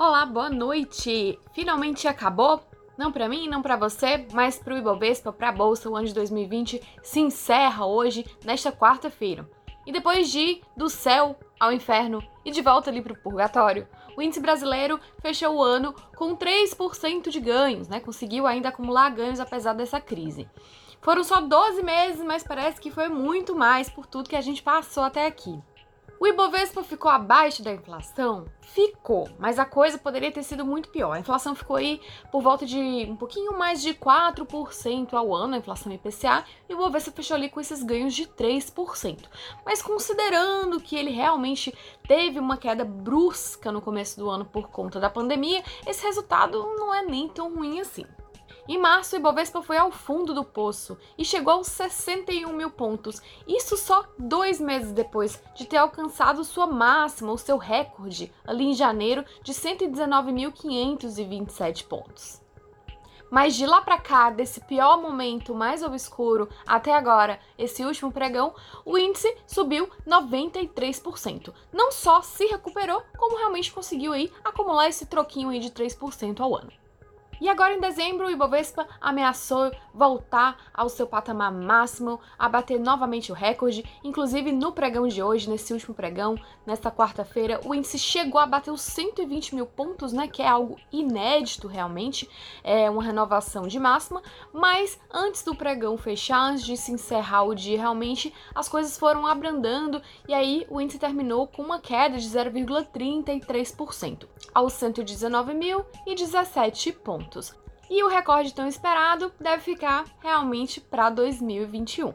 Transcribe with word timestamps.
Olá, 0.00 0.24
boa 0.24 0.48
noite! 0.48 1.36
Finalmente 1.52 2.06
acabou? 2.06 2.62
Não 2.96 3.10
para 3.10 3.28
mim, 3.28 3.48
não 3.48 3.60
para 3.60 3.74
você, 3.74 4.24
mas 4.32 4.56
para 4.56 4.74
o 4.74 4.78
Ibovespa, 4.78 5.32
para 5.32 5.48
a 5.48 5.52
bolsa, 5.52 5.90
o 5.90 5.96
ano 5.96 6.06
de 6.06 6.14
2020 6.14 6.80
se 7.02 7.18
encerra 7.18 7.84
hoje, 7.84 8.24
nesta 8.44 8.70
quarta-feira. 8.70 9.50
E 9.84 9.90
depois 9.90 10.30
de 10.30 10.62
do 10.76 10.88
céu 10.88 11.36
ao 11.58 11.72
inferno 11.72 12.22
e 12.44 12.52
de 12.52 12.62
volta 12.62 12.90
ali 12.90 13.02
para 13.02 13.12
o 13.12 13.18
purgatório, 13.18 13.88
o 14.16 14.22
índice 14.22 14.38
brasileiro 14.38 15.00
fechou 15.20 15.56
o 15.56 15.62
ano 15.64 15.92
com 16.14 16.36
3% 16.36 17.28
de 17.28 17.40
ganhos, 17.40 17.88
né? 17.88 17.98
Conseguiu 17.98 18.46
ainda 18.46 18.68
acumular 18.68 19.10
ganhos 19.10 19.40
apesar 19.40 19.72
dessa 19.72 20.00
crise. 20.00 20.48
Foram 21.02 21.24
só 21.24 21.40
12 21.40 21.82
meses, 21.82 22.22
mas 22.22 22.44
parece 22.44 22.80
que 22.80 22.92
foi 22.92 23.08
muito 23.08 23.52
mais 23.52 23.90
por 23.90 24.06
tudo 24.06 24.30
que 24.30 24.36
a 24.36 24.40
gente 24.40 24.62
passou 24.62 25.02
até 25.02 25.26
aqui. 25.26 25.60
O 26.20 26.26
Ibovespa 26.26 26.82
ficou 26.82 27.08
abaixo 27.08 27.62
da 27.62 27.72
inflação? 27.72 28.46
Ficou, 28.60 29.28
mas 29.38 29.56
a 29.56 29.64
coisa 29.64 29.96
poderia 29.96 30.32
ter 30.32 30.42
sido 30.42 30.66
muito 30.66 30.88
pior. 30.88 31.12
A 31.12 31.20
inflação 31.20 31.54
ficou 31.54 31.76
aí 31.76 32.00
por 32.32 32.42
volta 32.42 32.66
de 32.66 33.06
um 33.08 33.14
pouquinho 33.14 33.56
mais 33.56 33.80
de 33.80 33.94
4% 33.94 35.14
ao 35.14 35.32
ano, 35.32 35.54
a 35.54 35.58
inflação 35.58 35.92
IPCA, 35.92 36.44
e 36.68 36.74
o 36.74 36.76
Ibovespa 36.76 37.12
fechou 37.12 37.36
ali 37.36 37.48
com 37.48 37.60
esses 37.60 37.84
ganhos 37.84 38.14
de 38.14 38.26
3%. 38.26 39.26
Mas 39.64 39.80
considerando 39.80 40.80
que 40.80 40.96
ele 40.96 41.12
realmente 41.12 41.72
teve 42.08 42.40
uma 42.40 42.56
queda 42.56 42.84
brusca 42.84 43.70
no 43.70 43.80
começo 43.80 44.18
do 44.18 44.28
ano 44.28 44.44
por 44.44 44.68
conta 44.70 44.98
da 44.98 45.08
pandemia, 45.08 45.62
esse 45.86 46.04
resultado 46.04 46.60
não 46.76 46.92
é 46.92 47.00
nem 47.02 47.28
tão 47.28 47.54
ruim 47.54 47.78
assim. 47.78 48.04
Em 48.68 48.76
março, 48.76 49.16
o 49.16 49.18
Ibovespa 49.18 49.62
foi 49.62 49.78
ao 49.78 49.90
fundo 49.90 50.34
do 50.34 50.44
poço 50.44 50.98
e 51.16 51.24
chegou 51.24 51.54
aos 51.54 51.68
61 51.68 52.52
mil 52.52 52.70
pontos. 52.70 53.22
Isso 53.46 53.78
só 53.78 54.04
dois 54.18 54.60
meses 54.60 54.92
depois 54.92 55.42
de 55.54 55.64
ter 55.64 55.78
alcançado 55.78 56.44
sua 56.44 56.66
máxima, 56.66 57.32
o 57.32 57.38
seu 57.38 57.56
recorde, 57.56 58.30
ali 58.46 58.66
em 58.66 58.74
janeiro, 58.74 59.24
de 59.42 59.54
119.527 59.54 61.86
pontos. 61.86 62.42
Mas 63.30 63.54
de 63.54 63.64
lá 63.64 63.80
para 63.80 63.98
cá, 63.98 64.28
desse 64.28 64.60
pior 64.60 65.00
momento 65.00 65.54
mais 65.54 65.82
obscuro 65.82 66.46
até 66.66 66.94
agora, 66.94 67.40
esse 67.56 67.86
último 67.86 68.12
pregão, 68.12 68.54
o 68.84 68.98
índice 68.98 69.34
subiu 69.46 69.88
93%. 70.06 71.54
Não 71.72 71.90
só 71.90 72.20
se 72.20 72.44
recuperou, 72.44 73.02
como 73.16 73.38
realmente 73.38 73.72
conseguiu 73.72 74.12
aí 74.12 74.30
acumular 74.44 74.88
esse 74.88 75.06
troquinho 75.06 75.48
aí 75.48 75.58
de 75.58 75.70
3% 75.70 76.40
ao 76.40 76.54
ano. 76.54 76.70
E 77.40 77.48
agora 77.48 77.74
em 77.74 77.80
dezembro, 77.80 78.26
o 78.26 78.30
Ibovespa 78.30 78.86
ameaçou 79.00 79.70
voltar 79.94 80.56
ao 80.74 80.88
seu 80.88 81.06
patamar 81.06 81.52
máximo, 81.52 82.18
a 82.38 82.48
bater 82.48 82.80
novamente 82.80 83.30
o 83.30 83.34
recorde. 83.34 83.84
Inclusive 84.02 84.50
no 84.50 84.72
pregão 84.72 85.06
de 85.06 85.22
hoje, 85.22 85.48
nesse 85.48 85.72
último 85.72 85.94
pregão, 85.94 86.34
nesta 86.66 86.90
quarta-feira, 86.90 87.60
o 87.64 87.72
índice 87.74 87.96
chegou 87.98 88.40
a 88.40 88.46
bater 88.46 88.72
os 88.72 88.80
120 88.80 89.54
mil 89.54 89.66
pontos, 89.66 90.12
né? 90.12 90.26
Que 90.26 90.42
é 90.42 90.48
algo 90.48 90.76
inédito 90.92 91.68
realmente, 91.68 92.28
é 92.64 92.90
uma 92.90 93.02
renovação 93.02 93.68
de 93.68 93.78
máxima. 93.78 94.20
Mas 94.52 94.98
antes 95.12 95.44
do 95.44 95.54
pregão 95.54 95.96
fechar, 95.96 96.50
antes 96.50 96.64
de 96.64 96.76
se 96.76 96.90
encerrar 96.92 97.44
o 97.44 97.54
dia, 97.54 97.78
realmente 97.78 98.34
as 98.54 98.68
coisas 98.68 98.98
foram 98.98 99.26
abrandando 99.26 100.02
e 100.26 100.34
aí 100.34 100.66
o 100.68 100.80
índice 100.80 100.98
terminou 100.98 101.46
com 101.46 101.62
uma 101.62 101.78
queda 101.78 102.18
de 102.18 102.28
0,33% 102.28 104.26
aos 104.54 104.72
119.017 104.74 106.96
pontos 106.96 107.27
E 107.90 108.02
o 108.02 108.08
recorde 108.08 108.54
tão 108.54 108.66
esperado 108.66 109.32
deve 109.40 109.62
ficar 109.62 110.04
realmente 110.20 110.80
para 110.80 111.10
2021. 111.10 112.12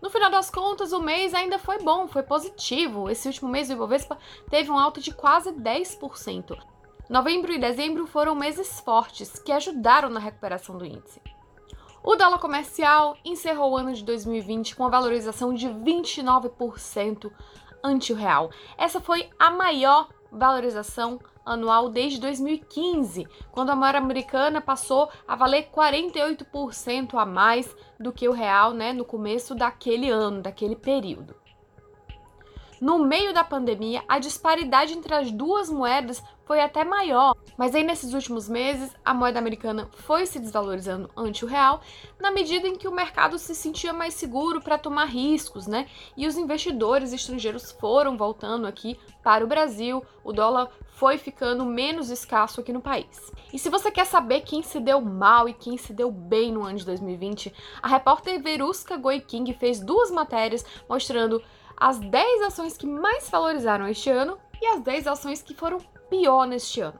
No 0.00 0.10
final 0.10 0.30
das 0.30 0.48
contas, 0.50 0.92
o 0.92 1.02
mês 1.02 1.34
ainda 1.34 1.58
foi 1.58 1.78
bom, 1.78 2.06
foi 2.06 2.22
positivo. 2.22 3.10
Esse 3.10 3.26
último 3.26 3.50
mês 3.50 3.68
o 3.68 3.72
Ibovespa 3.72 4.16
teve 4.48 4.70
um 4.70 4.78
alto 4.78 5.00
de 5.00 5.12
quase 5.12 5.52
10%. 5.52 6.56
Novembro 7.08 7.52
e 7.52 7.58
dezembro 7.58 8.06
foram 8.06 8.34
meses 8.34 8.80
fortes 8.80 9.38
que 9.38 9.50
ajudaram 9.50 10.08
na 10.08 10.20
recuperação 10.20 10.76
do 10.76 10.84
índice. 10.84 11.20
O 12.02 12.14
dólar 12.14 12.38
comercial 12.38 13.16
encerrou 13.24 13.72
o 13.72 13.76
ano 13.76 13.92
de 13.92 14.04
2020 14.04 14.76
com 14.76 14.84
a 14.84 14.90
valorização 14.90 15.52
de 15.52 15.68
29% 15.68 17.30
ante 17.82 18.12
o 18.12 18.16
real. 18.16 18.50
Essa 18.76 19.00
foi 19.00 19.28
a 19.38 19.50
maior 19.50 20.08
valorização 20.30 21.18
anual 21.48 21.88
desde 21.88 22.20
2015, 22.20 23.26
quando 23.50 23.70
a 23.70 23.76
moeda 23.76 23.98
americana 23.98 24.60
passou 24.60 25.08
a 25.26 25.34
valer 25.34 25.70
48% 25.70 27.14
a 27.14 27.24
mais 27.24 27.74
do 27.98 28.12
que 28.12 28.28
o 28.28 28.32
real, 28.32 28.72
né, 28.72 28.92
no 28.92 29.04
começo 29.04 29.54
daquele 29.54 30.10
ano, 30.10 30.42
daquele 30.42 30.76
período. 30.76 31.34
No 32.80 32.98
meio 32.98 33.34
da 33.34 33.42
pandemia, 33.42 34.04
a 34.06 34.20
disparidade 34.20 34.92
entre 34.92 35.12
as 35.12 35.32
duas 35.32 35.68
moedas 35.68 36.22
foi 36.44 36.60
até 36.60 36.84
maior, 36.84 37.34
mas 37.56 37.74
aí 37.74 37.82
nesses 37.82 38.14
últimos 38.14 38.48
meses 38.48 38.90
a 39.04 39.12
moeda 39.12 39.38
americana 39.38 39.88
foi 39.92 40.24
se 40.24 40.38
desvalorizando 40.38 41.10
ante 41.16 41.44
o 41.44 41.48
real, 41.48 41.82
na 42.18 42.30
medida 42.30 42.68
em 42.68 42.76
que 42.76 42.88
o 42.88 42.92
mercado 42.92 43.38
se 43.38 43.54
sentia 43.54 43.92
mais 43.92 44.14
seguro 44.14 44.60
para 44.60 44.78
tomar 44.78 45.06
riscos, 45.06 45.66
né? 45.66 45.88
E 46.16 46.26
os 46.26 46.38
investidores 46.38 47.12
estrangeiros 47.12 47.72
foram 47.72 48.16
voltando 48.16 48.66
aqui 48.66 48.98
para 49.22 49.44
o 49.44 49.48
Brasil, 49.48 50.02
o 50.24 50.32
dólar 50.32 50.70
foi 50.98 51.18
ficando 51.18 51.64
menos 51.64 52.10
escasso 52.10 52.60
aqui 52.60 52.72
no 52.72 52.80
país. 52.80 53.30
E 53.52 53.58
se 53.58 53.68
você 53.68 53.90
quer 53.90 54.06
saber 54.06 54.40
quem 54.40 54.62
se 54.62 54.80
deu 54.80 55.00
mal 55.00 55.48
e 55.48 55.54
quem 55.54 55.76
se 55.76 55.92
deu 55.92 56.10
bem 56.10 56.50
no 56.50 56.64
ano 56.64 56.78
de 56.78 56.86
2020, 56.86 57.52
a 57.82 57.88
repórter 57.88 58.42
Veruska 58.42 58.96
Goiking 58.96 59.52
fez 59.52 59.80
duas 59.80 60.10
matérias 60.10 60.64
mostrando 60.88 61.42
as 61.80 61.98
10 61.98 62.42
ações 62.42 62.76
que 62.76 62.86
mais 62.86 63.28
valorizaram 63.30 63.86
este 63.86 64.10
ano 64.10 64.36
e 64.60 64.66
as 64.66 64.80
10 64.80 65.06
ações 65.06 65.42
que 65.42 65.54
foram 65.54 65.78
pior 66.10 66.46
neste 66.46 66.80
ano. 66.80 66.98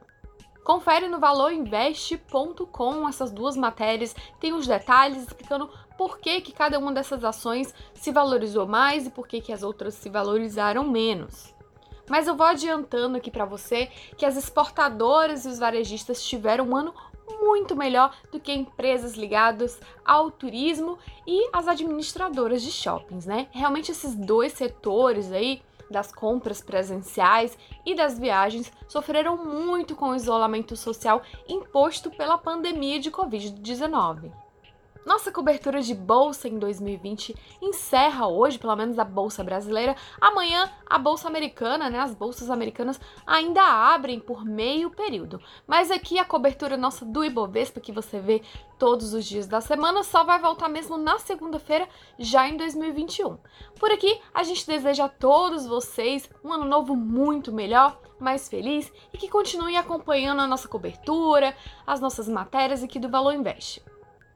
Confere 0.65 1.09
no 1.09 1.19
valorinvest.com 1.19 3.09
essas 3.09 3.33
duas 3.33 3.57
matérias, 3.57 4.15
tem 4.39 4.53
os 4.53 4.67
detalhes 4.67 5.23
explicando 5.23 5.71
por 5.97 6.19
que, 6.19 6.41
que 6.43 6.53
cada 6.53 6.79
uma 6.79 6.93
dessas 6.93 7.25
ações 7.25 7.75
se 7.95 8.13
valorizou 8.13 8.67
mais 8.67 9.07
e 9.07 9.11
por 9.11 9.27
que, 9.27 9.41
que 9.41 9.53
as 9.53 9.63
outras 9.63 9.95
se 9.95 10.09
valorizaram 10.09 10.85
menos. 10.85 11.55
Mas 12.09 12.27
eu 12.27 12.37
vou 12.37 12.47
adiantando 12.47 13.17
aqui 13.17 13.31
para 13.31 13.45
você 13.45 13.87
que 14.17 14.25
as 14.25 14.37
exportadoras 14.37 15.45
e 15.45 15.49
os 15.49 15.59
varejistas 15.59 16.23
tiveram 16.23 16.69
um 16.69 16.77
ano 16.77 16.95
muito 17.41 17.77
melhor 17.77 18.15
do 18.33 18.41
que 18.41 18.53
empresas 18.53 19.15
ligadas 19.15 19.81
ao 20.05 20.31
turismo 20.31 20.99
e 21.27 21.49
as 21.53 21.69
administradoras 21.69 22.63
de 22.63 22.71
shoppings, 22.71 23.27
né? 23.27 23.49
Realmente 23.51 23.91
esses 23.91 24.15
dois 24.15 24.53
setores 24.53 25.31
aí 25.33 25.63
das 25.91 26.13
compras 26.13 26.61
presenciais 26.61 27.57
e 27.85 27.95
das 27.95 28.19
viagens 28.19 28.71
sofreram 28.87 29.37
muito 29.37 29.97
com 29.97 30.11
o 30.11 30.15
isolamento 30.15 30.77
social 30.77 31.23
imposto 31.49 32.11
pela 32.11 32.37
pandemia 32.37 33.01
de 33.01 33.11
Covid-19. 33.11 34.31
Nossa 35.05 35.33
cobertura 35.33 35.81
de 35.81 35.95
bolsa 35.95 36.49
em 36.49 36.59
2020 36.59 37.35
encerra 37.63 38.27
hoje, 38.27 38.59
pelo 38.59 38.77
menos 38.77 38.99
a 38.99 39.05
bolsa 39.05 39.43
brasileira. 39.43 39.97
Amanhã 40.21 40.71
a 40.87 40.99
bolsa 40.99 41.29
americana, 41.29 41.89
né, 41.89 41.99
as 41.99 42.15
bolsas 42.15 42.51
americanas 42.51 43.01
ainda 43.27 43.63
abrem 43.63 44.21
por 44.21 44.45
meio 44.45 44.91
período. 44.91 45.41
Mas 45.67 45.91
aqui 45.91 46.19
a 46.19 46.25
cobertura 46.25 46.77
nossa 46.77 47.05
do 47.05 47.25
Ibovespa 47.25 47.81
que 47.81 47.93
você 47.93 48.21
vê 48.21 48.43
todos 48.79 49.15
os 49.15 49.25
dias 49.25 49.47
da 49.47 49.61
semana 49.61 50.03
só 50.03 50.25
vai 50.25 50.39
voltar 50.39 50.69
mesmo 50.69 50.99
na 50.99 51.19
segunda-feira, 51.19 51.89
já 52.19 52.49
em 52.49 52.57
2021. 52.57 53.39
Por 53.79 53.91
aqui 53.91 54.21
a 54.35 54.43
gente 54.43 54.67
deseja 54.67 55.07
a 55.07 55.09
todos 55.09 55.67
vocês 55.67 56.29
um 56.45 56.53
ano 56.53 56.65
novo 56.65 56.95
muito 56.95 57.53
melhor, 57.53 57.99
mais 58.19 58.49
feliz 58.49 58.93
e 59.13 59.19
que 59.19 59.29
continuem 59.29 59.77
acompanhando 59.77 60.41
a 60.41 60.47
nossa 60.47 60.69
cobertura, 60.69 61.57
as 61.87 62.01
nossas 62.01 62.29
matérias 62.29 62.83
aqui 62.83 62.99
do 62.99 63.09
Valor 63.09 63.35
Invest. 63.35 63.83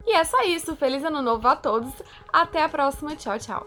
E 0.06 0.14
é 0.14 0.24
só 0.24 0.42
isso. 0.42 0.76
Feliz 0.76 1.04
ano 1.04 1.22
novo 1.22 1.46
a 1.46 1.56
todos. 1.56 1.92
Até 2.32 2.62
a 2.62 2.68
próxima. 2.68 3.16
Tchau, 3.16 3.38
tchau. 3.38 3.66